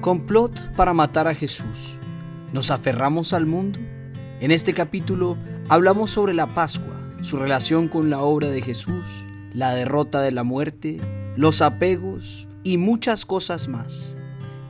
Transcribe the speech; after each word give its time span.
Complot 0.00 0.74
para 0.76 0.94
matar 0.94 1.28
a 1.28 1.34
Jesús. 1.34 1.98
¿Nos 2.54 2.70
aferramos 2.70 3.34
al 3.34 3.44
mundo? 3.44 3.78
En 4.40 4.50
este 4.50 4.72
capítulo 4.72 5.36
hablamos 5.68 6.10
sobre 6.10 6.32
la 6.32 6.46
Pascua, 6.46 6.94
su 7.20 7.36
relación 7.36 7.88
con 7.88 8.08
la 8.08 8.22
obra 8.22 8.48
de 8.48 8.62
Jesús, 8.62 9.04
la 9.52 9.74
derrota 9.74 10.22
de 10.22 10.32
la 10.32 10.42
muerte, 10.42 10.96
los 11.36 11.60
apegos 11.60 12.48
y 12.62 12.78
muchas 12.78 13.26
cosas 13.26 13.68
más. 13.68 14.16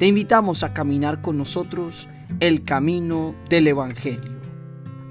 Te 0.00 0.06
invitamos 0.06 0.64
a 0.64 0.74
caminar 0.74 1.22
con 1.22 1.38
nosotros 1.38 2.08
el 2.40 2.64
camino 2.64 3.36
del 3.48 3.68
Evangelio. 3.68 4.32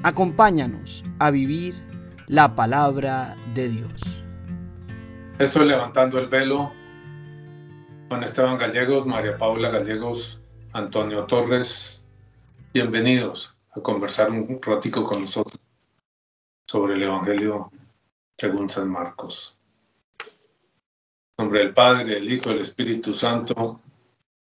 Acompáñanos 0.04 1.06
a 1.20 1.32
vivir 1.32 1.82
la 2.28 2.56
palabra 2.56 3.38
de 3.56 3.70
Dios. 3.70 4.24
Estoy 5.38 5.66
levantando 5.66 6.20
el 6.20 6.28
velo 6.28 6.74
Juan 8.10 8.23
Esteban 8.23 8.57
Gallegos, 8.57 9.05
María 9.05 9.38
Paula 9.38 9.70
Gallegos, 9.70 10.41
Antonio 10.73 11.26
Torres, 11.26 12.04
bienvenidos 12.73 13.55
a 13.70 13.82
conversar 13.82 14.32
un 14.32 14.59
ratico 14.59 15.04
con 15.04 15.22
nosotros 15.22 15.62
sobre 16.68 16.95
el 16.95 17.04
Evangelio 17.04 17.72
según 18.35 18.68
San 18.68 18.90
Marcos. 18.90 19.59
En 20.18 21.45
nombre 21.45 21.59
del 21.59 21.72
Padre, 21.72 22.18
el 22.18 22.34
Hijo, 22.34 22.49
el 22.49 22.62
Espíritu 22.62 23.13
Santo. 23.13 23.80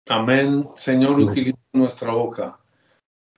Amén. 0.07 0.67
Señor, 0.75 1.19
utiliza 1.19 1.57
nuestra 1.73 2.11
boca 2.11 2.59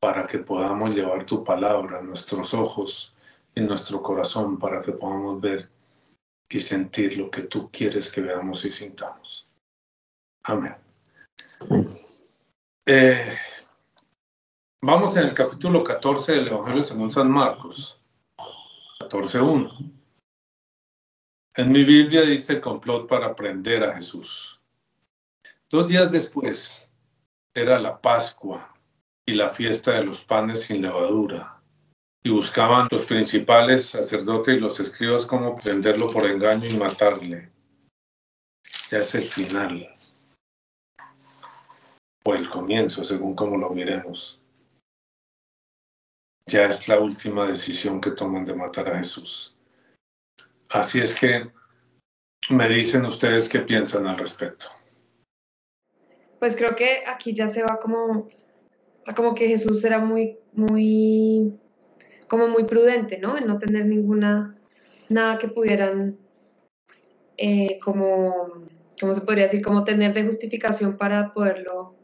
para 0.02 0.28
que 0.28 0.40
podamos 0.40 0.94
llevar 0.94 1.26
tu 1.26 1.46
palabra 1.46 2.00
a 2.00 2.04
nuestros 2.04 2.54
ojos 2.54 3.16
y 3.56 3.62
nuestro 3.62 4.04
corazón 4.04 4.60
para 4.60 4.82
que 4.82 4.92
podamos 4.92 5.40
ver 5.40 5.70
y 6.50 6.60
sentir 6.60 7.18
lo 7.18 7.32
que 7.32 7.44
tú 7.44 7.70
quieres 7.72 8.12
que 8.12 8.20
veamos 8.20 8.66
y 8.66 8.72
sintamos. 8.72 9.49
Amén. 10.50 10.76
Eh, 12.88 13.38
vamos 14.82 15.16
en 15.16 15.28
el 15.28 15.34
capítulo 15.36 15.84
14 15.84 16.32
del 16.32 16.48
Evangelio 16.48 16.84
según 16.84 17.12
San 17.12 17.30
Marcos, 17.30 18.02
14.1. 19.00 19.94
En 21.56 21.72
mi 21.72 21.84
Biblia 21.84 22.24
dice 22.24 22.60
complot 22.60 23.08
para 23.08 23.36
prender 23.36 23.84
a 23.84 23.94
Jesús. 23.94 24.60
Dos 25.70 25.86
días 25.86 26.12
después 26.12 26.92
era 27.54 27.78
la 27.78 28.02
Pascua 28.02 28.74
y 29.28 29.36
la 29.36 29.52
fiesta 29.52 29.92
de 29.92 30.04
los 30.04 30.24
panes 30.24 30.64
sin 30.64 30.82
levadura, 30.82 31.62
y 32.24 32.32
buscaban 32.32 32.88
los 32.90 33.06
principales 33.06 33.86
sacerdotes 33.86 34.58
y 34.58 34.60
los 34.60 34.80
escribas 34.80 35.28
cómo 35.28 35.56
prenderlo 35.58 36.10
por 36.10 36.26
engaño 36.26 36.68
y 36.68 36.76
matarle. 36.76 37.52
Ya 38.90 38.98
es 38.98 39.14
el 39.14 39.28
final 39.30 39.99
o 42.24 42.34
el 42.34 42.50
comienzo, 42.50 43.04
según 43.04 43.36
como 43.36 43.58
lo 43.58 43.70
miremos. 43.70 44.42
Ya 46.46 46.66
es 46.66 46.88
la 46.88 47.00
última 47.00 47.48
decisión 47.48 48.02
que 48.02 48.12
toman 48.12 48.46
de 48.46 48.56
matar 48.56 48.90
a 48.90 48.98
Jesús. 48.98 49.56
Así 50.70 51.00
es 51.00 51.18
que 51.18 51.52
me 52.50 52.68
dicen 52.68 53.06
ustedes 53.06 53.48
qué 53.48 53.60
piensan 53.60 54.08
al 54.08 54.18
respecto. 54.18 54.68
Pues 56.40 56.56
creo 56.56 56.76
que 56.76 57.04
aquí 57.06 57.34
ya 57.34 57.48
se 57.48 57.62
va 57.62 57.80
como, 57.80 58.28
como 59.16 59.36
que 59.36 59.48
Jesús 59.48 59.84
era 59.84 60.00
muy, 60.00 60.40
muy, 60.54 61.60
como 62.28 62.48
muy 62.48 62.64
prudente, 62.64 63.20
¿no? 63.20 63.38
En 63.38 63.46
no 63.46 63.60
tener 63.60 63.86
ninguna, 63.86 64.58
nada 65.10 65.38
que 65.38 65.50
pudieran, 65.50 66.18
eh, 67.38 67.80
como, 67.84 68.68
¿cómo 69.00 69.14
se 69.14 69.22
podría 69.22 69.46
decir? 69.46 69.62
Como 69.62 69.84
tener 69.84 70.14
de 70.14 70.24
justificación 70.24 70.98
para 70.98 71.34
poderlo 71.34 71.99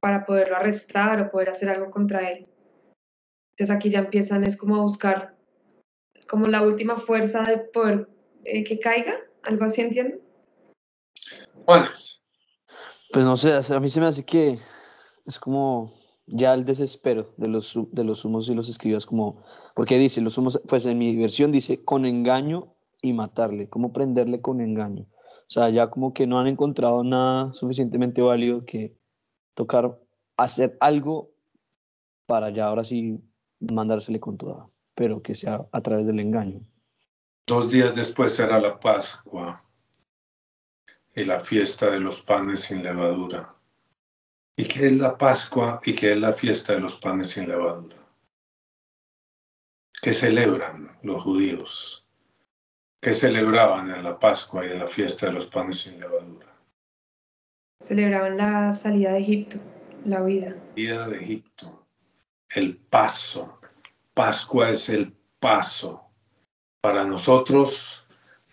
para 0.00 0.24
poderlo 0.24 0.56
arrestar 0.56 1.20
o 1.20 1.30
poder 1.30 1.50
hacer 1.50 1.68
algo 1.68 1.90
contra 1.90 2.30
él. 2.30 2.46
Entonces 3.50 3.74
aquí 3.74 3.90
ya 3.90 4.00
empiezan 4.00 4.44
es 4.44 4.56
como 4.56 4.76
a 4.76 4.82
buscar 4.82 5.36
como 6.28 6.46
la 6.46 6.62
última 6.62 6.98
fuerza 6.98 7.42
de 7.44 7.58
poder 7.58 8.08
eh, 8.44 8.64
que 8.64 8.78
caiga, 8.78 9.14
algo 9.42 9.64
así 9.64 9.80
entiendo. 9.80 10.18
Juanes. 11.64 12.22
Pues 13.12 13.24
no 13.24 13.36
sé, 13.36 13.52
a 13.52 13.80
mí 13.80 13.88
se 13.88 14.00
me 14.00 14.06
hace 14.06 14.24
que 14.24 14.58
es 15.26 15.38
como 15.38 15.90
ya 16.26 16.54
el 16.54 16.64
desespero 16.64 17.32
de 17.36 17.48
los, 17.48 17.78
de 17.92 18.04
los 18.04 18.24
humos 18.24 18.48
y 18.48 18.54
los 18.54 18.68
escribas, 18.68 19.06
como, 19.06 19.42
porque 19.74 19.98
dice, 19.98 20.20
los 20.20 20.36
humos, 20.38 20.60
pues 20.66 20.86
en 20.86 20.98
mi 20.98 21.16
versión 21.16 21.52
dice 21.52 21.84
con 21.84 22.04
engaño 22.04 22.74
y 23.00 23.12
matarle, 23.12 23.68
como 23.68 23.92
prenderle 23.92 24.40
con 24.40 24.60
engaño. 24.60 25.06
O 25.22 25.48
sea, 25.48 25.70
ya 25.70 25.90
como 25.90 26.12
que 26.12 26.26
no 26.26 26.40
han 26.40 26.48
encontrado 26.48 27.04
nada 27.04 27.52
suficientemente 27.52 28.20
válido 28.20 28.64
que 28.64 28.96
tocar 29.56 29.98
hacer 30.36 30.76
algo 30.80 31.32
para 32.26 32.50
ya 32.50 32.66
ahora 32.66 32.84
sí 32.84 33.18
mandársele 33.58 34.20
con 34.20 34.36
toda, 34.36 34.68
pero 34.94 35.22
que 35.22 35.34
sea 35.34 35.66
a 35.72 35.80
través 35.80 36.06
del 36.06 36.20
engaño. 36.20 36.60
Dos 37.46 37.70
días 37.70 37.94
después 37.94 38.38
era 38.38 38.60
la 38.60 38.78
Pascua 38.78 39.64
y 41.14 41.24
la 41.24 41.40
fiesta 41.40 41.90
de 41.90 42.00
los 42.00 42.20
panes 42.22 42.60
sin 42.60 42.82
levadura. 42.82 43.54
¿Y 44.56 44.64
qué 44.64 44.86
es 44.88 44.92
la 44.92 45.16
Pascua 45.16 45.80
y 45.84 45.94
qué 45.94 46.12
es 46.12 46.18
la 46.18 46.32
fiesta 46.32 46.74
de 46.74 46.80
los 46.80 46.96
panes 46.96 47.30
sin 47.30 47.48
levadura? 47.48 47.96
¿Qué 50.02 50.12
celebran 50.12 50.98
los 51.02 51.22
judíos? 51.22 52.06
¿Qué 53.00 53.12
celebraban 53.14 53.90
en 53.90 54.02
la 54.02 54.18
Pascua 54.18 54.66
y 54.66 54.70
en 54.72 54.80
la 54.80 54.88
fiesta 54.88 55.26
de 55.26 55.32
los 55.32 55.46
panes 55.46 55.80
sin 55.80 55.98
levadura? 55.98 56.55
Celebraban 57.86 58.36
la 58.36 58.72
salida 58.72 59.12
de 59.12 59.20
Egipto, 59.20 59.58
la 60.04 60.20
vida. 60.20 60.56
Vida 60.74 61.06
de 61.06 61.18
Egipto, 61.18 61.86
el 62.48 62.76
paso. 62.76 63.60
Pascua 64.12 64.70
es 64.70 64.88
el 64.88 65.12
paso. 65.38 66.10
Para 66.80 67.04
nosotros, 67.04 68.04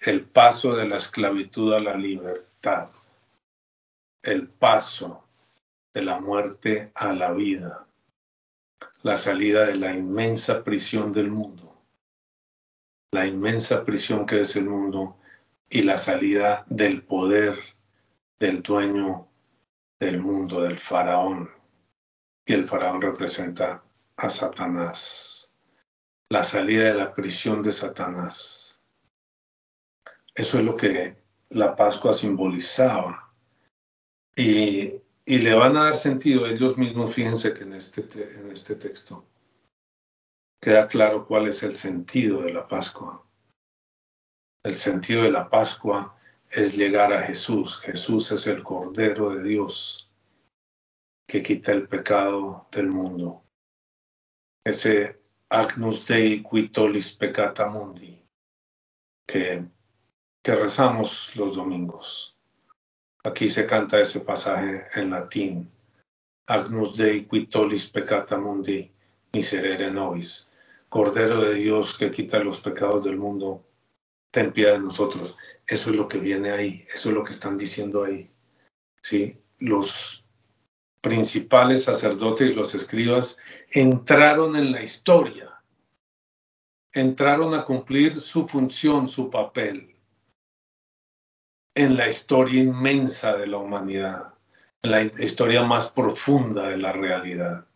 el 0.01 0.23
paso 0.23 0.75
de 0.75 0.87
la 0.87 0.97
esclavitud 0.97 1.73
a 1.73 1.79
la 1.79 1.97
libertad. 1.97 2.89
El 4.21 4.49
paso 4.49 5.25
de 5.95 6.03
la 6.03 6.19
muerte 6.19 6.91
a 6.93 7.11
la 7.11 7.31
vida. 7.31 7.87
La 9.01 9.17
salida 9.17 9.65
de 9.65 9.77
la 9.77 9.95
inmensa 9.95 10.63
prisión 10.63 11.11
del 11.11 11.31
mundo. 11.31 11.81
La 13.11 13.25
inmensa 13.25 13.83
prisión 13.83 14.27
que 14.27 14.41
es 14.41 14.55
el 14.57 14.65
mundo 14.65 15.17
y 15.71 15.81
la 15.81 15.97
salida 15.97 16.67
del 16.69 17.01
poder 17.01 17.72
del 18.43 18.61
dueño 18.61 19.29
del 19.97 20.21
mundo, 20.21 20.63
del 20.63 20.77
faraón. 20.77 21.49
Y 22.45 22.51
el 22.51 22.67
faraón 22.67 23.01
representa 23.01 23.81
a 24.17 24.29
Satanás. 24.29 25.49
La 26.29 26.43
salida 26.43 26.83
de 26.83 26.95
la 26.95 27.13
prisión 27.13 27.61
de 27.63 27.71
Satanás. 27.71 28.83
Eso 30.35 30.59
es 30.59 30.65
lo 30.65 30.75
que 30.75 31.23
la 31.51 31.73
Pascua 31.73 32.13
simbolizaba. 32.13 33.33
Y, 34.35 34.95
y 35.25 35.37
le 35.37 35.53
van 35.53 35.77
a 35.77 35.85
dar 35.85 35.95
sentido 35.95 36.45
ellos 36.45 36.77
mismos, 36.77 37.15
fíjense 37.15 37.53
que 37.53 37.63
en 37.63 37.75
este, 37.75 38.01
en 38.41 38.51
este 38.51 38.75
texto 38.75 39.25
queda 40.59 40.89
claro 40.89 41.25
cuál 41.25 41.47
es 41.47 41.63
el 41.63 41.77
sentido 41.77 42.41
de 42.41 42.51
la 42.51 42.67
Pascua. 42.67 43.25
El 44.63 44.75
sentido 44.75 45.23
de 45.23 45.31
la 45.31 45.47
Pascua 45.47 46.17
es 46.53 46.77
llegar 46.77 47.11
a 47.11 47.23
Jesús. 47.23 47.77
Jesús 47.79 48.31
es 48.31 48.47
el 48.47 48.63
Cordero 48.63 49.31
de 49.31 49.43
Dios 49.43 50.09
que 51.27 51.41
quita 51.41 51.71
el 51.71 51.87
pecado 51.87 52.67
del 52.71 52.87
mundo. 52.87 53.43
Ese 54.63 55.19
Agnus 55.49 56.05
Dei 56.05 56.43
quitolis 56.43 57.13
peccata 57.13 57.67
mundi 57.67 58.23
que, 59.27 59.65
rezamos 60.43 61.35
los 61.35 61.55
domingos. 61.55 62.37
Aquí 63.23 63.47
se 63.47 63.65
canta 63.65 63.99
ese 63.99 64.19
pasaje 64.19 64.85
en 64.95 65.09
latín. 65.09 65.71
Agnus 66.47 66.97
Dei 66.97 67.25
quitolis 67.25 67.89
peccata 67.89 68.37
mundi 68.37 68.91
miserere 69.33 69.89
nobis. 69.91 70.49
Cordero 70.89 71.41
de 71.41 71.55
Dios 71.55 71.97
que 71.97 72.11
quita 72.11 72.39
los 72.39 72.59
pecados 72.59 73.03
del 73.03 73.17
mundo, 73.17 73.63
ten 74.33 74.51
piedad 74.51 74.73
de 74.73 74.79
nosotros. 74.79 75.37
Eso 75.67 75.91
es 75.91 75.95
lo 75.95 76.07
que 76.07 76.17
viene 76.17 76.49
ahí, 76.49 76.87
eso 76.91 77.09
es 77.09 77.15
lo 77.15 77.23
que 77.23 77.31
están 77.31 77.55
diciendo 77.55 78.03
ahí. 78.03 78.31
¿sí? 79.01 79.37
Los 79.59 80.25
principales 81.01 81.83
sacerdotes 81.83 82.49
y 82.49 82.55
los 82.55 82.73
escribas 82.73 83.37
entraron 83.69 84.55
en 84.55 84.71
la 84.71 84.81
historia, 84.81 85.61
entraron 86.91 87.53
a 87.53 87.63
cumplir 87.63 88.19
su 88.19 88.47
función, 88.47 89.07
su 89.07 89.29
papel, 89.29 89.95
en 91.75 91.95
la 91.95 92.09
historia 92.09 92.59
inmensa 92.59 93.37
de 93.37 93.45
la 93.45 93.57
humanidad, 93.57 94.33
en 94.81 94.91
la 94.91 95.03
historia 95.03 95.61
más 95.61 95.91
profunda 95.91 96.69
de 96.69 96.77
la 96.77 96.91
realidad, 96.91 97.67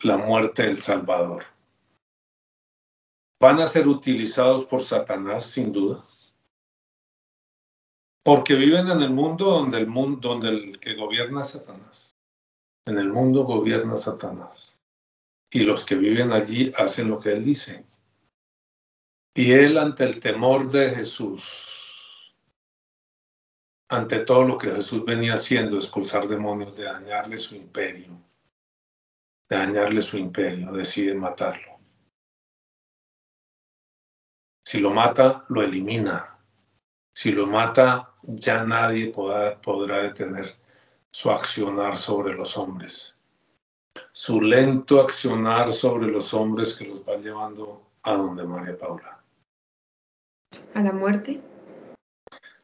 la 0.00 0.16
muerte 0.16 0.64
del 0.64 0.82
Salvador 0.82 1.55
van 3.40 3.60
a 3.60 3.66
ser 3.66 3.86
utilizados 3.86 4.64
por 4.66 4.82
Satanás 4.82 5.44
sin 5.44 5.72
duda. 5.72 6.04
Porque 8.24 8.54
viven 8.54 8.88
en 8.88 9.02
el 9.02 9.10
mundo 9.10 9.46
donde 9.46 9.78
el 9.78 9.86
mundo, 9.86 10.30
donde 10.30 10.48
el 10.48 10.80
que 10.80 10.94
gobierna 10.94 11.44
Satanás. 11.44 12.16
En 12.84 12.98
el 12.98 13.08
mundo 13.08 13.44
gobierna 13.44 13.96
Satanás. 13.96 14.80
Y 15.52 15.60
los 15.60 15.84
que 15.84 15.94
viven 15.94 16.32
allí 16.32 16.72
hacen 16.76 17.08
lo 17.08 17.20
que 17.20 17.32
él 17.32 17.44
dice. 17.44 17.84
Y 19.34 19.52
él 19.52 19.78
ante 19.78 20.04
el 20.04 20.18
temor 20.18 20.70
de 20.70 20.90
Jesús, 20.90 22.34
ante 23.88 24.20
todo 24.20 24.44
lo 24.44 24.58
que 24.58 24.70
Jesús 24.70 25.04
venía 25.04 25.34
haciendo, 25.34 25.76
expulsar 25.76 26.26
demonios, 26.26 26.74
de 26.74 26.84
dañarle 26.84 27.36
su 27.36 27.54
imperio, 27.54 28.18
de 29.48 29.56
dañarle 29.56 30.00
su 30.00 30.16
imperio, 30.16 30.72
decide 30.72 31.14
matarlo. 31.14 31.75
Si 34.66 34.80
lo 34.80 34.90
mata, 34.90 35.44
lo 35.48 35.62
elimina. 35.62 36.36
Si 37.14 37.30
lo 37.30 37.46
mata, 37.46 38.14
ya 38.24 38.64
nadie 38.64 39.12
podrá, 39.12 39.60
podrá 39.60 40.02
detener 40.02 40.46
su 41.12 41.30
accionar 41.30 41.96
sobre 41.96 42.34
los 42.34 42.58
hombres. 42.58 43.16
Su 44.10 44.40
lento 44.40 45.00
accionar 45.00 45.70
sobre 45.70 46.08
los 46.08 46.34
hombres 46.34 46.74
que 46.74 46.84
los 46.84 47.06
va 47.06 47.16
llevando 47.16 47.80
a 48.02 48.14
donde 48.14 48.42
María 48.42 48.76
Paula. 48.76 49.22
¿A 50.74 50.82
la 50.82 50.90
muerte? 50.90 51.40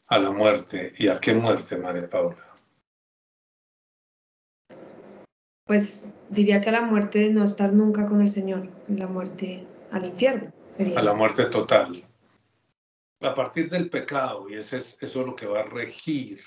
A 0.09 0.19
la 0.19 0.33
muerte. 0.33 0.95
¿Y 0.99 1.07
a 1.07 1.21
qué 1.21 1.35
muerte, 1.35 1.77
María 1.77 2.11
Paula? 2.11 2.53
Pues 5.67 6.17
diría 6.31 6.61
que 6.61 6.71
a 6.71 6.73
la 6.73 6.83
muerte 6.83 7.21
de 7.21 7.31
no 7.31 7.45
estar 7.45 7.73
nunca 7.73 8.07
con 8.07 8.21
el 8.21 8.29
Señor, 8.29 8.67
la 8.89 9.07
muerte 9.07 9.65
al 9.93 10.07
infierno. 10.07 10.53
A 10.79 11.03
la 11.03 11.13
muerte 11.13 11.47
total. 11.47 12.07
A 13.21 13.35
partir 13.35 13.69
del 13.69 13.91
pecado, 13.91 14.49
y 14.49 14.55
ese 14.55 14.79
es, 14.79 14.99
eso 15.01 15.21
es 15.21 15.27
lo 15.27 15.37
que 15.37 15.47
va 15.47 15.61
a 15.61 15.65
regir. 15.65 16.41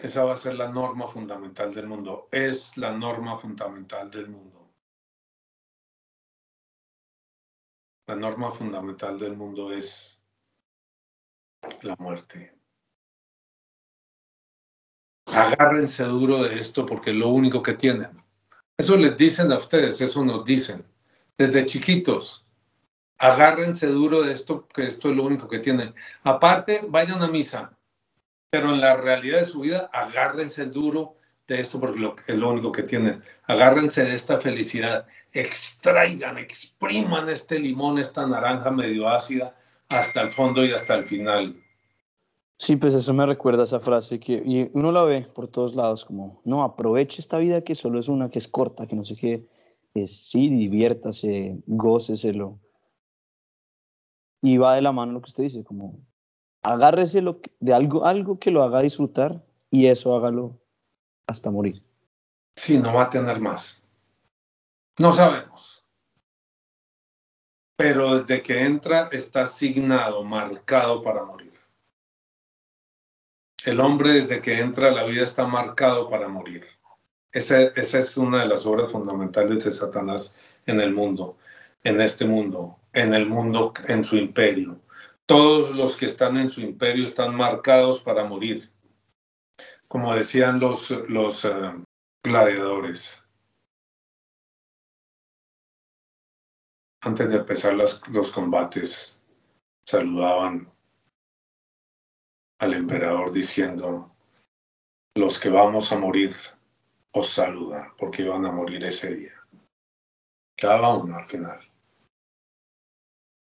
Esa 0.00 0.24
va 0.24 0.34
a 0.34 0.36
ser 0.36 0.54
la 0.54 0.68
norma 0.68 1.08
fundamental 1.08 1.72
del 1.72 1.86
mundo. 1.86 2.28
Es 2.30 2.76
la 2.76 2.92
norma 2.92 3.38
fundamental 3.38 4.10
del 4.10 4.28
mundo. 4.28 4.70
La 8.06 8.16
norma 8.16 8.52
fundamental 8.52 9.18
del 9.18 9.36
mundo 9.36 9.72
es 9.72 10.20
la 11.82 11.96
muerte. 11.96 12.54
Agárrense 15.26 16.04
duro 16.04 16.42
de 16.42 16.58
esto 16.58 16.84
porque 16.84 17.10
es 17.10 17.16
lo 17.16 17.28
único 17.28 17.62
que 17.62 17.74
tienen. 17.74 18.22
Eso 18.76 18.96
les 18.96 19.16
dicen 19.16 19.52
a 19.52 19.56
ustedes, 19.56 20.00
eso 20.00 20.24
nos 20.24 20.44
dicen. 20.44 20.91
Desde 21.38 21.66
chiquitos, 21.66 22.46
agárrense 23.18 23.86
duro 23.86 24.22
de 24.22 24.32
esto 24.32 24.66
porque 24.66 24.86
esto 24.86 25.10
es 25.10 25.16
lo 25.16 25.24
único 25.24 25.48
que 25.48 25.58
tienen. 25.58 25.94
Aparte, 26.22 26.82
vayan 26.88 27.22
a 27.22 27.28
misa, 27.28 27.76
pero 28.50 28.70
en 28.70 28.80
la 28.80 28.96
realidad 28.96 29.38
de 29.38 29.44
su 29.44 29.60
vida, 29.60 29.90
agárrense 29.92 30.66
duro 30.66 31.16
de 31.48 31.60
esto 31.60 31.80
porque 31.80 32.14
es 32.26 32.36
lo 32.36 32.50
único 32.50 32.72
que 32.72 32.82
tienen. 32.82 33.22
Agárrense 33.44 34.04
de 34.04 34.14
esta 34.14 34.40
felicidad, 34.40 35.06
extraigan, 35.32 36.38
expriman 36.38 37.28
este 37.28 37.58
limón, 37.58 37.98
esta 37.98 38.26
naranja 38.26 38.70
medio 38.70 39.08
ácida 39.08 39.56
hasta 39.88 40.20
el 40.22 40.30
fondo 40.30 40.64
y 40.64 40.72
hasta 40.72 40.94
el 40.94 41.06
final. 41.06 41.56
Sí, 42.58 42.76
pues 42.76 42.94
eso 42.94 43.12
me 43.12 43.26
recuerda 43.26 43.62
a 43.62 43.64
esa 43.64 43.80
frase 43.80 44.20
que 44.20 44.34
y 44.34 44.70
uno 44.74 44.92
la 44.92 45.02
ve 45.02 45.26
por 45.34 45.48
todos 45.48 45.74
lados 45.74 46.04
como, 46.04 46.40
no, 46.44 46.62
aproveche 46.62 47.20
esta 47.20 47.38
vida 47.38 47.62
que 47.62 47.74
solo 47.74 47.98
es 47.98 48.08
una, 48.08 48.30
que 48.30 48.38
es 48.38 48.46
corta, 48.46 48.86
que 48.86 48.94
no 48.94 49.04
sé 49.04 49.16
qué, 49.16 49.48
es, 49.94 50.28
sí, 50.30 50.48
diviértase, 50.48 51.56
góceselo. 51.66 52.58
Y 54.42 54.56
va 54.56 54.74
de 54.74 54.82
la 54.82 54.92
mano 54.92 55.12
lo 55.12 55.20
que 55.22 55.28
usted 55.28 55.44
dice, 55.44 55.64
como, 55.64 56.00
agárrese 56.62 57.20
lo 57.20 57.40
que- 57.40 57.52
de 57.60 57.74
algo, 57.74 58.04
algo 58.04 58.38
que 58.38 58.50
lo 58.50 58.62
haga 58.62 58.80
disfrutar 58.80 59.44
y 59.70 59.86
eso 59.86 60.16
hágalo 60.16 60.58
hasta 61.26 61.50
morir. 61.50 61.82
Sí, 62.56 62.78
no 62.78 62.94
va 62.94 63.04
a 63.04 63.10
tener 63.10 63.40
más. 63.40 63.86
No 64.98 65.12
sabemos. 65.12 65.86
Pero 67.76 68.14
desde 68.14 68.42
que 68.42 68.62
entra 68.62 69.08
está 69.12 69.42
asignado, 69.42 70.22
marcado 70.24 71.00
para 71.00 71.24
morir. 71.24 71.52
El 73.64 73.80
hombre 73.80 74.10
desde 74.10 74.40
que 74.40 74.58
entra 74.58 74.88
a 74.88 74.92
la 74.92 75.04
vida 75.04 75.22
está 75.22 75.46
marcado 75.46 76.10
para 76.10 76.28
morir. 76.28 76.66
Esa, 77.32 77.62
es 77.62 78.16
una 78.18 78.42
de 78.42 78.48
las 78.48 78.66
obras 78.66 78.92
fundamentales 78.92 79.64
de 79.64 79.72
Satanás 79.72 80.36
en 80.66 80.80
el 80.80 80.92
mundo, 80.92 81.38
en 81.82 82.00
este 82.02 82.26
mundo, 82.26 82.78
en 82.92 83.14
el 83.14 83.26
mundo, 83.26 83.72
en 83.88 84.04
su 84.04 84.16
imperio. 84.16 84.78
Todos 85.24 85.74
los 85.74 85.96
que 85.96 86.06
están 86.06 86.36
en 86.36 86.50
su 86.50 86.60
imperio 86.60 87.04
están 87.04 87.34
marcados 87.34 88.02
para 88.02 88.24
morir. 88.24 88.70
Como 89.88 90.14
decían 90.14 90.60
los, 90.60 90.90
los 91.08 91.46
eh, 91.46 91.50
gladiadores. 92.22 93.24
Antes 97.00 97.30
de 97.30 97.36
empezar 97.36 97.74
los 97.74 98.30
combates, 98.30 99.20
saludaban 99.86 100.70
al 102.60 102.74
emperador 102.74 103.32
diciendo, 103.32 104.14
los 105.16 105.40
que 105.40 105.48
vamos 105.48 105.90
a 105.92 105.98
morir 105.98 106.32
os 107.12 107.28
saludan, 107.28 107.94
porque 107.96 108.22
iban 108.22 108.44
a 108.46 108.52
morir 108.52 108.84
ese 108.84 109.14
día. 109.14 109.34
Cada 110.56 110.88
uno 110.88 111.16
al 111.16 111.26
final. 111.26 111.60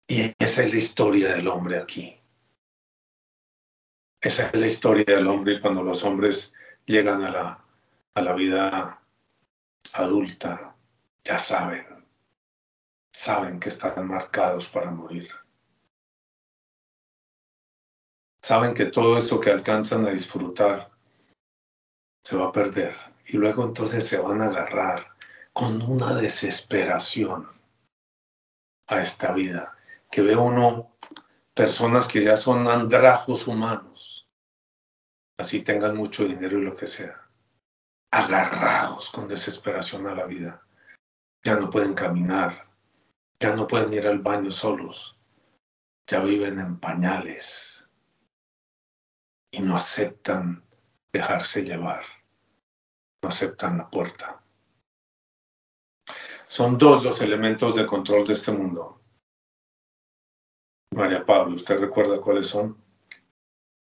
Y 0.07 0.33
esa 0.39 0.65
es 0.65 0.71
la 0.71 0.77
historia 0.77 1.35
del 1.35 1.49
hombre 1.49 1.79
aquí. 1.79 2.19
Esa 4.21 4.49
es 4.49 4.55
la 4.55 4.67
historia 4.67 5.05
del 5.05 5.27
hombre 5.27 5.61
cuando 5.61 5.83
los 5.83 6.03
hombres 6.05 6.53
llegan 6.87 7.23
a 7.25 7.31
la, 7.31 7.65
a 8.15 8.23
la 8.23 8.33
vida 8.33 9.01
adulta, 9.93 10.75
ya 11.23 11.39
saben, 11.39 11.87
saben 13.13 13.61
que 13.61 13.69
están 13.69 14.07
marcados 14.07 14.69
para 14.69 14.91
morir. 14.91 15.29
Saben 18.43 18.75
que 18.75 18.87
todo 18.87 19.19
eso 19.19 19.41
que 19.41 19.51
alcanzan 19.51 20.07
a 20.07 20.11
disfrutar 20.11 20.91
se 22.25 22.37
va 22.37 22.49
a 22.49 22.53
perder 22.53 22.95
y 23.29 23.37
luego 23.37 23.65
entonces 23.65 24.07
se 24.07 24.19
van 24.19 24.41
a 24.41 24.47
agarrar 24.47 25.15
con 25.53 25.83
una 25.83 26.15
desesperación 26.15 27.47
a 28.87 29.03
esta 29.03 29.33
vida, 29.33 29.77
que 30.11 30.23
ve 30.23 30.35
uno 30.35 30.97
personas 31.53 32.09
que 32.09 32.25
ya 32.25 32.39
son 32.39 32.69
andrajos 32.69 33.47
humanos, 33.47 34.27
así 35.39 35.61
tengan 35.61 35.95
mucho 35.95 36.25
dinero 36.25 36.59
y 36.59 36.63
lo 36.63 36.75
que 36.75 36.87
sea, 36.87 37.29
agarrados 38.11 39.11
con 39.11 39.29
desesperación 39.29 40.07
a 40.07 40.15
la 40.15 40.25
vida. 40.25 40.63
Ya 41.45 41.57
no 41.57 41.69
pueden 41.69 41.93
caminar, 41.93 42.67
ya 43.39 43.55
no 43.55 43.67
pueden 43.67 43.93
ir 43.93 44.07
al 44.07 44.21
baño 44.21 44.51
solos, 44.51 45.19
ya 46.07 46.21
viven 46.21 46.59
en 46.59 46.81
pañales 46.81 47.91
y 49.51 49.61
no 49.61 49.77
aceptan 49.77 50.65
dejarse 51.13 51.63
llevar, 51.63 52.05
no 53.23 53.29
aceptan 53.29 53.79
la 53.79 53.89
puerta. 53.89 54.43
Son 56.47 56.79
dos 56.79 57.05
los 57.05 57.21
elementos 57.21 57.75
de 57.75 57.87
control 57.87 58.27
de 58.27 58.33
este 58.33 58.53
mundo. 58.53 59.01
María 60.95 61.25
Pablo, 61.25 61.57
¿usted 61.57 61.79
recuerda 61.79 62.21
cuáles 62.21 62.47
son? 62.47 62.77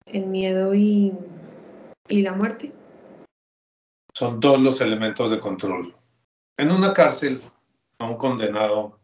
El 0.06 0.26
miedo 0.26 0.74
y, 0.74 1.12
y 2.08 2.22
la 2.22 2.32
muerte. 2.32 2.72
Son 4.14 4.38
dos 4.38 4.60
los 4.60 4.80
elementos 4.80 5.30
de 5.30 5.40
control. 5.40 5.94
En 6.56 6.70
una 6.70 6.92
cárcel, 6.92 7.40
a 7.98 8.04
un 8.06 8.16
condenado, 8.16 9.00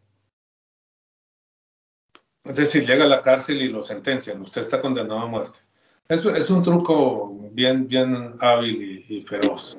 es 2.45 2.55
decir, 2.55 2.85
llega 2.85 3.03
a 3.03 3.07
la 3.07 3.21
cárcel 3.21 3.61
y 3.61 3.67
lo 3.69 3.81
sentencian, 3.81 4.41
usted 4.41 4.61
está 4.61 4.79
condenado 4.79 5.19
a 5.19 5.27
muerte. 5.27 5.59
Eso 6.07 6.33
es 6.33 6.49
un 6.49 6.63
truco 6.63 7.35
bien, 7.51 7.87
bien 7.87 8.37
hábil 8.39 9.05
y, 9.07 9.17
y 9.17 9.21
feroz. 9.21 9.77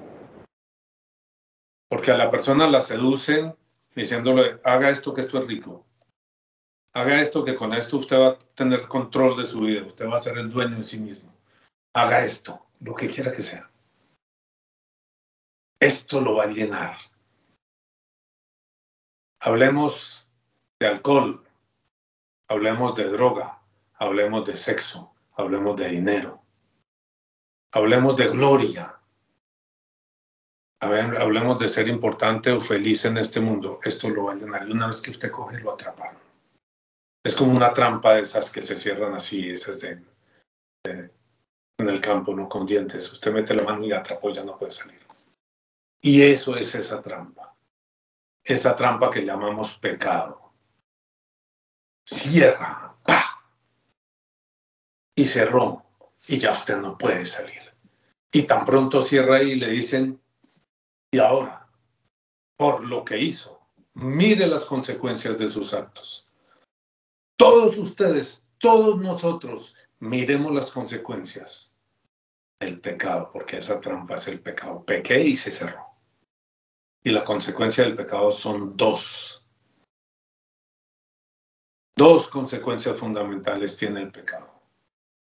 Porque 2.01 2.13
a 2.13 2.17
la 2.17 2.31
persona 2.31 2.67
la 2.67 2.81
seducen 2.81 3.55
diciéndole, 3.95 4.59
haga 4.65 4.89
esto 4.89 5.13
que 5.13 5.21
esto 5.21 5.39
es 5.39 5.47
rico. 5.47 5.85
Haga 6.95 7.21
esto 7.21 7.45
que 7.45 7.55
con 7.55 7.75
esto 7.75 7.99
usted 7.99 8.19
va 8.19 8.29
a 8.29 8.39
tener 8.55 8.89
control 8.89 9.37
de 9.37 9.45
su 9.45 9.61
vida, 9.61 9.85
usted 9.85 10.09
va 10.09 10.15
a 10.15 10.19
ser 10.19 10.39
el 10.39 10.51
dueño 10.51 10.79
de 10.79 10.83
sí 10.83 10.99
mismo. 10.99 11.31
Haga 11.93 12.25
esto, 12.25 12.65
lo 12.81 12.95
que 12.95 13.07
quiera 13.07 13.33
que 13.33 13.43
sea. 13.43 13.71
Esto 15.79 16.23
lo 16.23 16.37
va 16.37 16.45
a 16.45 16.47
llenar. 16.47 16.97
Hablemos 19.39 20.27
de 20.81 20.87
alcohol, 20.87 21.45
hablemos 22.49 22.95
de 22.95 23.11
droga, 23.11 23.61
hablemos 23.93 24.47
de 24.47 24.57
sexo, 24.57 25.13
hablemos 25.35 25.77
de 25.77 25.91
dinero, 25.91 26.43
hablemos 27.73 28.17
de 28.17 28.29
gloria, 28.29 29.00
Habe- 30.81 31.19
hablemos 31.19 31.59
de 31.59 31.69
ser 31.69 31.89
importante 31.89 32.51
o 32.53 32.61
feliz 32.61 33.05
en 33.05 33.19
este 33.19 33.41
mundo. 33.41 33.81
Esto 33.83 34.09
lo 34.09 34.25
va 34.25 34.33
a 34.33 34.37
llenar 34.37 34.67
y 34.69 34.73
una 34.73 34.87
vez 34.87 35.03
que 35.03 35.11
usted 35.11 35.31
coge, 35.31 35.59
lo 35.59 35.73
atraparon. 35.73 36.21
Es 37.23 37.37
como 37.37 37.53
una 37.53 37.73
trampa 37.75 38.15
de 38.15 38.23
esas 38.23 38.51
que 38.51 38.63
se 38.63 38.77
cierran 38.77 39.15
así, 39.15 39.51
esas 39.51 39.81
de 39.81 40.03
en 40.87 41.89
el 41.89 42.01
campo, 42.01 42.35
no 42.35 42.49
con 42.49 42.67
dientes. 42.67 43.11
Usted 43.13 43.33
mete 43.33 43.55
la 43.55 43.65
mano 43.65 43.85
y 43.85 43.93
atrapó, 43.93 44.31
ya 44.31 44.45
no 44.45 44.59
puede 44.59 44.71
salir. 44.73 45.01
Y 46.03 46.23
eso 46.23 46.57
es 46.57 46.75
esa 46.75 47.03
trampa. 47.03 47.55
Esa 48.45 48.75
trampa 48.77 49.11
que 49.11 49.25
llamamos 49.25 49.79
pecado. 49.79 50.53
Cierra, 52.07 52.95
pa. 53.05 53.43
Y 55.15 55.25
cerró. 55.27 55.85
Y 56.29 56.39
ya 56.39 56.53
usted 56.53 56.79
no 56.79 56.97
puede 56.97 57.25
salir. 57.25 57.61
Y 58.33 58.43
tan 58.45 58.65
pronto 58.65 59.03
cierra 59.03 59.43
y 59.43 59.57
le 59.57 59.71
dicen, 59.71 60.21
y 61.13 61.19
ahora, 61.19 61.69
por 62.57 62.85
lo 62.85 63.05
que 63.05 63.19
hizo, 63.19 63.61
mire 63.95 64.47
las 64.47 64.67
consecuencias 64.67 65.37
de 65.39 65.49
sus 65.49 65.75
actos. 65.75 66.29
Todos 67.37 67.79
ustedes, 67.79 68.43
todos 68.59 69.01
nosotros, 69.01 69.75
miremos 69.99 70.55
las 70.55 70.71
consecuencias 70.71 71.75
del 72.61 72.81
pecado, 72.81 73.31
porque 73.33 73.59
esa 73.59 73.81
trampa 73.81 74.15
es 74.15 74.29
el 74.29 74.41
pecado. 74.41 74.85
Pequé 74.85 75.21
y 75.23 75.35
se 75.35 75.51
cerró. 75.51 75.87
Y 77.03 77.11
la 77.11 77.25
consecuencia 77.25 77.85
del 77.85 77.95
pecado 77.95 78.31
son 78.31 78.77
dos. 78.77 79.47
Dos 81.97 82.29
consecuencias 82.29 82.99
fundamentales 82.99 83.77
tiene 83.77 84.03
el 84.03 84.13
pecado. 84.13 84.51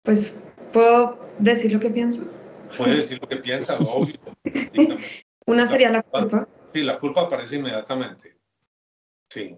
Pues, 0.04 0.44
¿puedo 0.74 1.20
decir 1.38 1.72
lo 1.72 1.80
que 1.80 1.90
pienso? 1.90 2.32
Puede 2.78 2.98
decir 2.98 3.20
lo 3.22 3.28
que 3.28 3.38
piensa, 3.38 3.78
obvio. 3.78 4.20
Una 5.46 5.66
sería 5.66 5.90
la 5.90 6.04
culpa. 6.04 6.48
Sí, 6.74 6.84
la 6.84 7.00
culpa 7.00 7.22
aparece 7.22 7.58
inmediatamente. 7.58 8.38
Sí. 9.30 9.58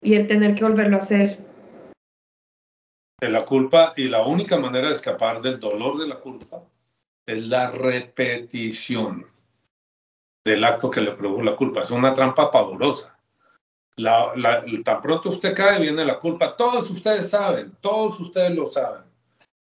Y 0.00 0.14
el 0.14 0.26
tener 0.26 0.54
que 0.54 0.64
volverlo 0.64 0.96
a 0.96 1.00
hacer. 1.00 1.38
De 3.20 3.28
la 3.28 3.44
culpa 3.44 3.92
y 3.96 4.08
la 4.08 4.22
única 4.26 4.58
manera 4.58 4.88
de 4.88 4.94
escapar 4.94 5.40
del 5.40 5.60
dolor 5.60 5.98
de 5.98 6.08
la 6.08 6.18
culpa 6.18 6.64
es 7.26 7.46
la 7.46 7.70
repetición 7.70 9.26
del 10.44 10.64
acto 10.64 10.90
que 10.90 11.00
le 11.00 11.12
produjo 11.12 11.42
la 11.42 11.56
culpa. 11.56 11.82
Es 11.82 11.90
una 11.90 12.12
trampa 12.14 12.50
pavorosa. 12.50 13.16
La, 13.96 14.32
la, 14.34 14.64
tan 14.84 15.00
pronto 15.00 15.30
usted 15.30 15.54
cae, 15.54 15.80
viene 15.80 16.04
la 16.04 16.18
culpa. 16.18 16.56
Todos 16.56 16.90
ustedes 16.90 17.30
saben, 17.30 17.76
todos 17.80 18.18
ustedes 18.18 18.52
lo 18.54 18.66
saben 18.66 19.12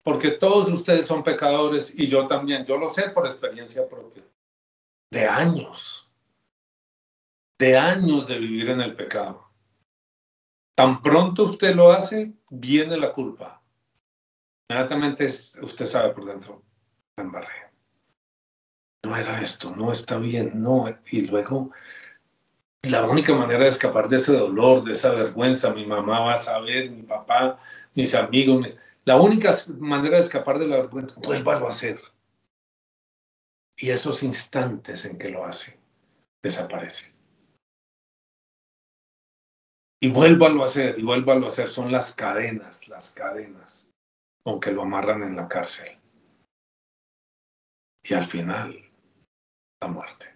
porque 0.03 0.33
todos 0.33 0.71
ustedes 0.71 1.07
son 1.07 1.23
pecadores 1.23 1.95
y 1.97 2.09
yo 2.09 2.27
también, 2.27 2.65
yo 2.65 2.77
lo 2.77 2.91
sé 2.91 3.11
por 3.11 3.25
experiencia 3.25 3.89
propia, 3.89 4.25
de 5.13 5.27
años, 5.27 6.11
de 7.59 7.77
años 7.77 8.27
de 8.27 8.39
vivir 8.39 8.71
en 8.71 8.81
el 8.81 8.97
pecado. 8.97 9.47
Tan 10.75 11.03
pronto 11.03 11.45
usted 11.45 11.75
lo 11.75 11.93
hace, 11.93 12.33
viene 12.49 12.97
la 12.97 13.13
culpa. 13.13 13.63
Inmediatamente 14.71 15.27
usted 15.27 15.85
sabe 15.85 16.15
por 16.15 16.25
dentro, 16.25 16.63
embarré. 17.19 17.71
No 19.05 19.15
era 19.15 19.43
esto, 19.43 19.77
no 19.77 19.93
está 19.93 20.17
bien, 20.17 20.63
no. 20.63 20.87
Y 21.11 21.27
luego, 21.27 21.73
la 22.81 23.05
única 23.05 23.35
manera 23.35 23.65
de 23.65 23.69
escapar 23.69 24.09
de 24.09 24.17
ese 24.17 24.35
dolor, 24.35 24.83
de 24.83 24.93
esa 24.93 25.11
vergüenza, 25.11 25.75
mi 25.75 25.85
mamá 25.85 26.21
va 26.21 26.33
a 26.33 26.37
saber, 26.37 26.91
mi 26.91 27.03
papá, 27.03 27.61
mis 27.95 28.15
amigos, 28.15 28.75
la 29.05 29.17
única 29.17 29.53
manera 29.79 30.17
de 30.17 30.23
escapar 30.23 30.59
de 30.59 30.69
la 30.69 30.77
vergüenza, 30.79 31.21
vuélvalo 31.21 31.67
a 31.67 31.71
hacer. 31.71 32.01
Y 33.77 33.91
esos 33.91 34.23
instantes 34.23 35.05
en 35.05 35.19
que 35.19 35.31
lo 35.31 35.45
hace, 35.45 35.79
desaparece. 36.43 37.13
Y 40.01 40.11
vuélvalo 40.11 40.63
a 40.63 40.67
hacer, 40.67 40.99
y 40.99 41.03
vuélvalo 41.03 41.47
a 41.47 41.49
hacer, 41.49 41.69
son 41.69 41.93
las 41.93 42.15
cadenas, 42.15 42.89
las 42.89 43.11
cadenas 43.11 43.93
con 44.45 44.59
que 44.59 44.73
lo 44.73 44.83
amarran 44.83 45.23
en 45.23 45.37
la 45.37 45.49
cárcel. 45.49 45.97
Y 48.05 48.15
al 48.15 48.25
final, 48.25 48.77
la 49.81 49.89
muerte. 49.89 50.35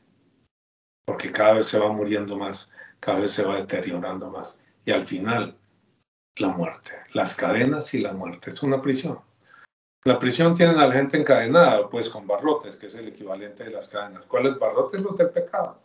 Porque 1.04 1.32
cada 1.32 1.54
vez 1.54 1.66
se 1.66 1.78
va 1.78 1.92
muriendo 1.92 2.36
más, 2.36 2.70
cada 3.00 3.20
vez 3.20 3.32
se 3.32 3.44
va 3.44 3.56
deteriorando 3.56 4.30
más. 4.30 4.62
Y 4.84 4.92
al 4.92 5.04
final, 5.04 5.58
la 6.36 6.48
muerte, 6.48 6.92
las 7.12 7.34
cadenas 7.34 7.92
y 7.94 8.00
la 8.00 8.12
muerte. 8.12 8.50
Es 8.50 8.62
una 8.62 8.80
prisión. 8.80 9.20
La 10.06 10.20
prisión 10.20 10.54
tiene 10.54 10.70
a 10.70 10.86
la 10.86 10.92
gente 10.92 11.16
encadenada, 11.16 11.90
pues 11.90 12.08
con 12.08 12.28
barrotes, 12.28 12.76
que 12.76 12.86
es 12.86 12.94
el 12.94 13.08
equivalente 13.08 13.64
de 13.64 13.70
las 13.70 13.88
cadenas. 13.88 14.24
¿Cuáles 14.26 14.56
barrotes? 14.56 15.00
Los 15.00 15.16
del 15.16 15.30
pecado. 15.30 15.82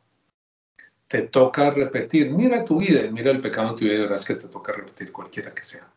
Te 1.07 1.23
toca 1.23 1.71
repetir, 1.71 2.29
mira 2.29 2.63
tu 2.63 2.77
vida 2.77 3.01
y 3.03 3.11
mira 3.11 3.31
el 3.31 3.41
pecado 3.41 3.69
en 3.69 3.75
tu 3.77 3.85
vida 3.85 3.95
y 3.95 4.01
verás 4.01 4.23
que 4.23 4.35
te 4.35 4.47
toca 4.47 4.73
repetir 4.73 5.11
cualquiera 5.11 5.51
que 5.55 5.63
sea. 5.63 5.91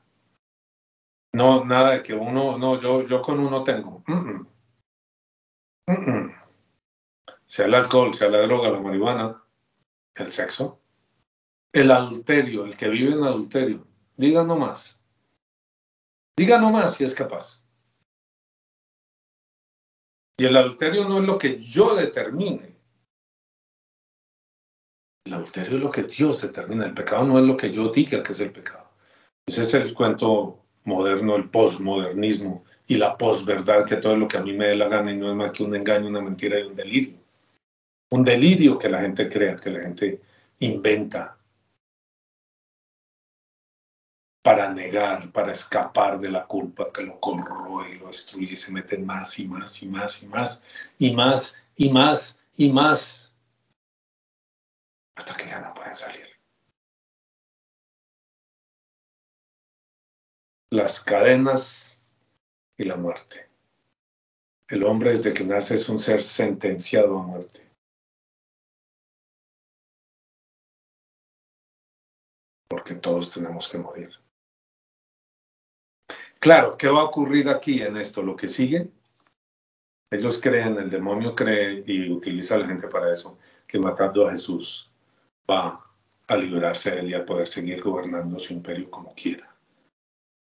No, 1.34 1.66
nada 1.66 1.90
de 1.90 2.02
que 2.02 2.14
uno, 2.14 2.56
no, 2.56 2.80
yo, 2.80 3.04
yo 3.04 3.20
con 3.20 3.40
uno 3.40 3.62
tengo. 3.62 4.02
sea 7.44 7.66
el 7.66 7.74
alcohol, 7.74 8.14
sea 8.14 8.30
la 8.30 8.40
droga, 8.40 8.70
la 8.70 8.80
marihuana, 8.80 9.42
el 10.14 10.32
sexo, 10.32 10.80
el 11.74 11.90
adulterio, 11.90 12.64
el 12.64 12.74
que 12.74 12.88
vive 12.88 13.12
en 13.12 13.24
adulterio, 13.24 13.86
Diga 14.16 14.44
no 14.44 14.56
más. 14.56 14.98
Diga 16.36 16.58
no 16.58 16.70
más 16.70 16.94
si 16.94 17.04
es 17.04 17.14
capaz. 17.14 17.63
Y 20.36 20.46
el 20.46 20.56
adulterio 20.56 21.08
no 21.08 21.20
es 21.20 21.26
lo 21.26 21.38
que 21.38 21.58
yo 21.58 21.94
determine. 21.94 22.74
El 25.26 25.34
adulterio 25.34 25.76
es 25.76 25.82
lo 25.82 25.90
que 25.90 26.02
Dios 26.02 26.42
determina. 26.42 26.86
El 26.86 26.94
pecado 26.94 27.24
no 27.24 27.38
es 27.38 27.44
lo 27.44 27.56
que 27.56 27.70
yo 27.70 27.88
diga 27.88 28.22
que 28.22 28.32
es 28.32 28.40
el 28.40 28.50
pecado. 28.50 28.90
Ese 29.46 29.62
es 29.62 29.74
el 29.74 29.94
cuento 29.94 30.58
moderno, 30.84 31.36
el 31.36 31.48
postmodernismo 31.48 32.64
y 32.86 32.96
la 32.96 33.16
posverdad, 33.16 33.86
que 33.86 33.96
todo 33.96 34.14
es 34.14 34.18
lo 34.18 34.28
que 34.28 34.36
a 34.36 34.42
mí 34.42 34.52
me 34.52 34.68
dé 34.68 34.76
la 34.76 34.88
gana 34.88 35.12
y 35.12 35.16
no 35.16 35.30
es 35.30 35.36
más 35.36 35.52
que 35.52 35.62
un 35.62 35.74
engaño, 35.74 36.08
una 36.08 36.20
mentira 36.20 36.58
y 36.58 36.64
un 36.64 36.76
delirio. 36.76 37.18
Un 38.10 38.24
delirio 38.24 38.78
que 38.78 38.88
la 38.88 39.00
gente 39.00 39.28
crea, 39.28 39.56
que 39.56 39.70
la 39.70 39.80
gente 39.80 40.20
inventa 40.58 41.36
para 44.44 44.68
negar, 44.68 45.32
para 45.32 45.52
escapar 45.52 46.20
de 46.20 46.30
la 46.30 46.46
culpa 46.46 46.92
que 46.92 47.02
lo 47.02 47.18
corroe 47.18 47.92
y 47.92 47.98
lo 47.98 48.08
destruye 48.08 48.52
y 48.52 48.56
se 48.56 48.72
mete 48.72 48.98
más 48.98 49.38
y 49.38 49.48
más 49.48 49.82
y 49.82 49.88
más 49.88 50.22
y 50.22 50.26
más 50.26 50.62
y 50.98 51.14
más 51.14 51.64
y 51.76 51.88
más 51.88 52.44
y 52.54 52.68
más 52.68 53.34
hasta 55.16 55.34
que 55.34 55.46
ya 55.46 55.60
no 55.62 55.72
pueden 55.72 55.94
salir. 55.94 56.26
Las 60.70 61.00
cadenas 61.00 61.98
y 62.76 62.84
la 62.84 62.96
muerte. 62.96 63.48
El 64.68 64.84
hombre 64.84 65.12
desde 65.12 65.32
que 65.32 65.44
nace 65.44 65.76
es 65.76 65.88
un 65.88 65.98
ser 65.98 66.20
sentenciado 66.20 67.18
a 67.18 67.22
muerte. 67.22 67.66
Porque 72.68 72.94
todos 72.96 73.32
tenemos 73.32 73.68
que 73.68 73.78
morir. 73.78 74.23
Claro, 76.44 76.76
¿qué 76.76 76.88
va 76.88 77.00
a 77.00 77.04
ocurrir 77.04 77.48
aquí 77.48 77.80
en 77.80 77.96
esto? 77.96 78.22
Lo 78.22 78.36
que 78.36 78.48
sigue, 78.48 78.90
ellos 80.10 80.38
creen, 80.38 80.76
el 80.76 80.90
demonio 80.90 81.34
cree 81.34 81.82
y 81.86 82.10
utiliza 82.10 82.56
a 82.56 82.58
la 82.58 82.66
gente 82.66 82.86
para 82.86 83.10
eso, 83.10 83.38
que 83.66 83.78
matando 83.78 84.28
a 84.28 84.32
Jesús 84.32 84.92
va 85.50 85.82
a 86.28 86.36
liberarse 86.36 86.90
de 86.90 87.00
él 87.00 87.10
y 87.12 87.14
a 87.14 87.24
poder 87.24 87.46
seguir 87.46 87.82
gobernando 87.82 88.38
su 88.38 88.52
imperio 88.52 88.90
como 88.90 89.08
quiera. 89.08 89.56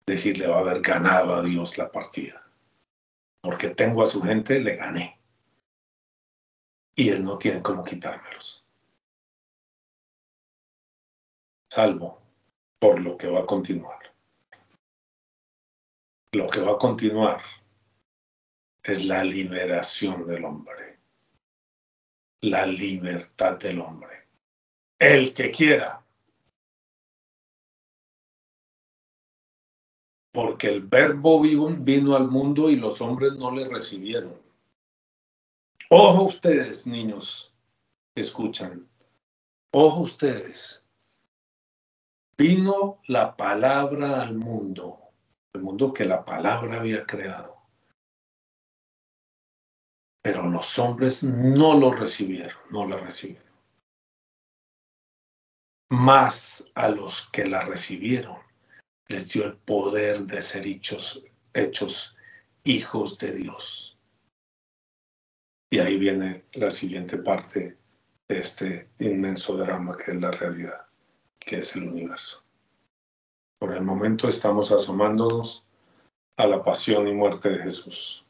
Decirle 0.05 0.48
va 0.48 0.57
a 0.57 0.60
haber 0.60 0.81
ganado 0.81 1.36
a 1.36 1.41
Dios 1.41 1.77
la 1.77 1.89
partida. 1.89 2.45
Porque 3.41 3.69
tengo 3.69 4.03
a 4.03 4.05
su 4.05 4.22
gente, 4.22 4.60
le 4.60 4.75
gané. 4.75 5.17
Y 6.98 7.12
él 7.12 7.24
no 7.24 7.38
tiene 7.38 7.62
cómo 7.62 7.81
quitármelos. 7.81 8.65
Salvo 11.72 12.19
por 12.77 13.00
lo 13.00 13.15
que 13.15 13.29
va 13.29 13.39
a 13.39 13.45
continuar 13.45 14.02
lo 16.33 16.47
que 16.47 16.61
va 16.61 16.71
a 16.71 16.77
continuar 16.77 17.41
es 18.81 19.05
la 19.05 19.23
liberación 19.23 20.27
del 20.27 20.43
hombre, 20.45 20.99
la 22.41 22.65
libertad 22.65 23.57
del 23.59 23.79
hombre. 23.79 24.27
El 24.97 25.33
que 25.33 25.51
quiera. 25.51 26.03
Porque 30.31 30.69
el 30.69 30.81
verbo 30.81 31.39
vivo 31.39 31.69
vino 31.69 32.15
al 32.15 32.27
mundo 32.27 32.69
y 32.69 32.77
los 32.77 32.99
hombres 33.01 33.33
no 33.33 33.51
le 33.51 33.67
recibieron. 33.67 34.41
Ojo 35.89 36.23
ustedes, 36.23 36.87
niños, 36.87 37.53
que 38.15 38.21
escuchan. 38.21 38.89
Ojo 39.71 40.01
ustedes. 40.01 40.83
Vino 42.35 42.99
la 43.05 43.37
palabra 43.37 44.23
al 44.23 44.33
mundo 44.33 45.02
el 45.53 45.62
mundo 45.62 45.93
que 45.93 46.05
la 46.05 46.25
palabra 46.25 46.79
había 46.79 47.05
creado. 47.05 47.62
Pero 50.24 50.48
los 50.48 50.79
hombres 50.79 51.24
no 51.24 51.77
lo 51.77 51.91
recibieron, 51.91 52.57
no 52.72 52.88
la 52.88 52.98
recibieron. 52.98 53.53
Más 55.91 56.72
a 56.74 56.89
los 56.89 57.29
que 57.29 57.45
la 57.45 57.65
recibieron 57.65 58.38
les 59.07 59.29
dio 59.29 59.45
el 59.45 59.57
poder 59.57 60.22
de 60.22 60.41
ser 60.41 60.65
hechos, 60.65 61.24
hechos 61.53 62.17
hijos 62.63 63.17
de 63.19 63.33
Dios. 63.33 64.00
Y 65.69 65.79
ahí 65.79 65.98
viene 66.00 66.45
la 66.53 66.72
siguiente 66.72 67.17
parte 67.17 67.77
de 68.27 68.39
este 68.39 68.89
inmenso 69.00 69.57
drama 69.57 69.98
que 69.98 70.12
es 70.12 70.22
la 70.22 70.31
realidad, 70.31 70.88
que 71.39 71.57
es 71.60 71.75
el 71.75 71.89
universo. 71.89 72.42
Por 73.63 73.77
el 73.77 73.82
momento 73.82 74.27
estamos 74.27 74.74
asomándonos 74.74 75.65
a 76.36 76.46
la 76.48 76.62
pasión 76.62 77.08
y 77.08 77.13
muerte 77.13 77.50
de 77.50 77.60
Jesús. 77.60 78.25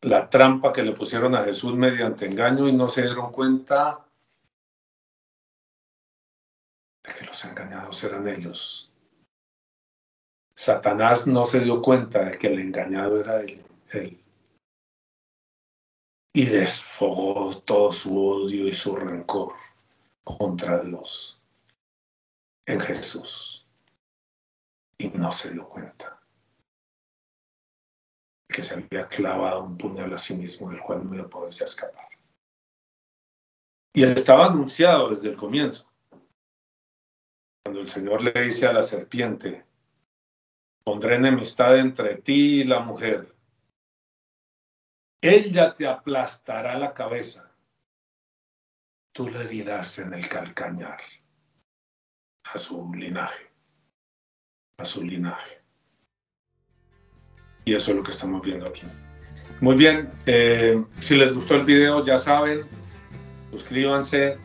La 0.00 0.28
trampa 0.28 0.72
que 0.72 0.82
le 0.82 0.90
pusieron 0.90 1.36
a 1.36 1.44
Jesús 1.44 1.72
mediante 1.76 2.26
engaño 2.26 2.68
y 2.68 2.72
no 2.72 2.88
se 2.88 3.02
dieron 3.02 3.30
cuenta 3.30 4.04
de 7.04 7.12
que 7.14 7.24
los 7.24 7.44
engañados 7.44 8.02
eran 8.02 8.26
ellos. 8.26 8.90
Satanás 10.52 11.28
no 11.28 11.44
se 11.44 11.60
dio 11.60 11.80
cuenta 11.80 12.24
de 12.24 12.36
que 12.36 12.48
el 12.48 12.58
engañado 12.58 13.20
era 13.20 13.42
él. 13.42 14.20
Y 16.34 16.46
desfogó 16.46 17.56
todo 17.58 17.92
su 17.92 18.26
odio 18.26 18.66
y 18.66 18.72
su 18.72 18.96
rencor 18.96 19.54
contra 20.24 20.80
Dios 20.80 21.39
en 22.66 22.80
Jesús. 22.80 23.66
Y 24.98 25.08
no 25.08 25.32
se 25.32 25.50
dio 25.50 25.68
cuenta 25.68 26.20
que 28.50 28.62
se 28.62 28.74
había 28.74 29.08
clavado 29.08 29.64
un 29.64 29.78
puñal 29.78 30.12
a 30.12 30.18
sí 30.18 30.34
mismo 30.34 30.70
del 30.70 30.80
cual 30.80 31.06
no 31.06 31.14
iba 31.14 31.24
a 31.24 31.28
poder 31.28 31.52
ya 31.52 31.64
escapar. 31.64 32.08
Y 33.94 34.04
estaba 34.04 34.46
anunciado 34.46 35.10
desde 35.10 35.28
el 35.28 35.36
comienzo. 35.36 35.90
Cuando 37.64 37.80
el 37.80 37.88
Señor 37.88 38.22
le 38.22 38.32
dice 38.32 38.66
a 38.66 38.72
la 38.72 38.82
serpiente, 38.82 39.64
pondré 40.84 41.16
enemistad 41.16 41.78
entre 41.78 42.16
ti 42.16 42.60
y 42.60 42.64
la 42.64 42.80
mujer, 42.80 43.34
ella 45.22 45.74
te 45.74 45.86
aplastará 45.86 46.78
la 46.78 46.94
cabeza, 46.94 47.54
tú 49.12 49.28
le 49.28 49.46
dirás 49.46 49.98
en 49.98 50.14
el 50.14 50.28
calcañar 50.28 51.00
a 52.44 52.58
su 52.58 52.92
linaje, 52.94 53.50
a 54.78 54.84
su 54.84 55.02
linaje. 55.02 55.60
Y 57.64 57.74
eso 57.74 57.90
es 57.90 57.96
lo 57.96 58.02
que 58.02 58.10
estamos 58.10 58.42
viendo 58.42 58.66
aquí. 58.66 58.82
Muy 59.60 59.76
bien, 59.76 60.10
eh, 60.26 60.82
si 61.00 61.16
les 61.16 61.32
gustó 61.32 61.54
el 61.54 61.64
video, 61.64 62.04
ya 62.04 62.18
saben, 62.18 62.62
suscríbanse, 63.50 64.38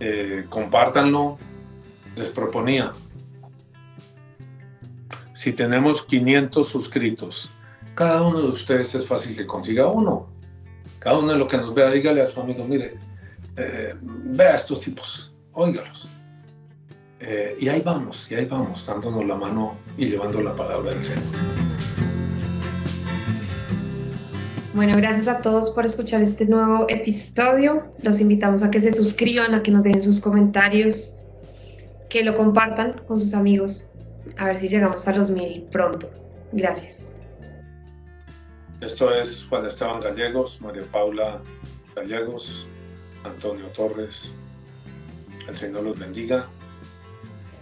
eh, 0.00 0.44
compártanlo. 0.48 1.38
Les 2.16 2.28
proponía, 2.28 2.92
si 5.34 5.52
tenemos 5.52 6.04
500 6.04 6.68
suscritos, 6.68 7.50
cada 7.94 8.22
uno 8.22 8.40
de 8.40 8.48
ustedes 8.48 8.94
es 8.94 9.06
fácil 9.06 9.36
que 9.36 9.46
consiga 9.46 9.88
uno. 9.88 10.28
Cada 11.00 11.18
uno 11.18 11.32
de 11.32 11.38
lo 11.38 11.46
que 11.46 11.56
nos 11.56 11.74
vea, 11.74 11.90
dígale 11.90 12.22
a 12.22 12.26
su 12.26 12.40
amigo, 12.40 12.64
mire, 12.64 12.98
eh, 13.56 13.94
vea 14.00 14.52
a 14.52 14.54
estos 14.54 14.80
tipos, 14.80 15.34
óigalos. 15.52 16.08
Eh, 17.26 17.56
y 17.58 17.68
ahí 17.68 17.80
vamos, 17.80 18.30
y 18.30 18.34
ahí 18.34 18.44
vamos, 18.44 18.84
dándonos 18.84 19.26
la 19.26 19.34
mano 19.34 19.76
y 19.96 20.08
llevando 20.08 20.42
la 20.42 20.54
palabra 20.54 20.90
del 20.90 21.02
Señor. 21.02 21.24
Bueno, 24.74 24.94
gracias 24.96 25.28
a 25.28 25.40
todos 25.40 25.70
por 25.70 25.86
escuchar 25.86 26.20
este 26.20 26.44
nuevo 26.44 26.86
episodio. 26.90 27.84
Los 28.02 28.20
invitamos 28.20 28.62
a 28.62 28.70
que 28.70 28.80
se 28.80 28.92
suscriban, 28.92 29.54
a 29.54 29.62
que 29.62 29.70
nos 29.70 29.84
dejen 29.84 30.02
sus 30.02 30.20
comentarios, 30.20 31.20
que 32.10 32.24
lo 32.24 32.36
compartan 32.36 33.00
con 33.06 33.18
sus 33.18 33.32
amigos. 33.32 33.92
A 34.36 34.46
ver 34.46 34.58
si 34.58 34.68
llegamos 34.68 35.08
a 35.08 35.16
los 35.16 35.30
mil 35.30 35.62
pronto. 35.70 36.10
Gracias. 36.52 37.12
Esto 38.82 39.14
es 39.14 39.46
Juan 39.48 39.64
Esteban 39.64 40.00
Gallegos, 40.00 40.60
María 40.60 40.82
Paula 40.92 41.40
Gallegos, 41.96 42.66
Antonio 43.24 43.66
Torres. 43.68 44.34
El 45.48 45.56
Señor 45.56 45.84
los 45.84 45.98
bendiga. 45.98 46.48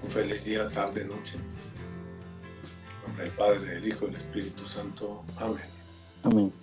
Un 0.03 0.11
feliz 0.11 0.45
día, 0.45 0.69
tarde, 0.69 1.05
noche. 1.05 1.37
En 1.37 3.07
nombre 3.07 3.25
del 3.25 3.33
Padre, 3.33 3.75
del 3.75 3.89
Hijo 3.89 4.05
y 4.05 4.09
del 4.09 4.17
Espíritu 4.17 4.67
Santo. 4.67 5.23
Amén. 5.37 5.65
Amén. 6.25 6.62